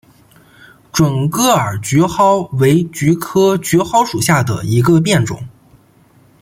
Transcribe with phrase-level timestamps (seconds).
[0.91, 5.47] 准噶尔绢蒿为菊科绢蒿属下的一个变种。